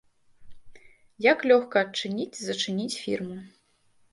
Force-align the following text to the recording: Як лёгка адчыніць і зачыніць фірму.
Як 1.31 1.45
лёгка 1.53 1.77
адчыніць 1.87 2.33
і 2.39 2.43
зачыніць 2.49 2.99
фірму. 3.03 3.37